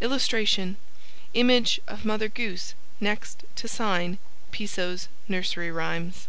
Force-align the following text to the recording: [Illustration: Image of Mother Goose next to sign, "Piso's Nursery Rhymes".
[Illustration: 0.00 0.78
Image 1.32 1.78
of 1.86 2.04
Mother 2.04 2.28
Goose 2.28 2.74
next 2.98 3.44
to 3.54 3.68
sign, 3.68 4.18
"Piso's 4.50 5.06
Nursery 5.28 5.70
Rhymes". 5.70 6.26